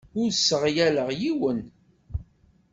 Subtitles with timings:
[0.21, 1.59] Ur sseɣyaleɣ yiwen.